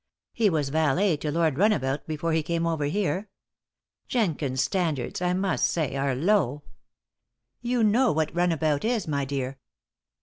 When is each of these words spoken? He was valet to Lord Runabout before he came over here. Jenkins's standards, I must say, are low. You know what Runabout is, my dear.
He 0.33 0.49
was 0.49 0.69
valet 0.69 1.15
to 1.17 1.31
Lord 1.31 1.59
Runabout 1.59 2.07
before 2.07 2.33
he 2.33 2.41
came 2.41 2.65
over 2.65 2.85
here. 2.85 3.29
Jenkins's 4.07 4.63
standards, 4.65 5.21
I 5.21 5.33
must 5.33 5.67
say, 5.67 5.95
are 5.95 6.15
low. 6.15 6.63
You 7.61 7.83
know 7.83 8.11
what 8.11 8.33
Runabout 8.35 8.83
is, 8.83 9.07
my 9.07 9.25
dear. 9.25 9.59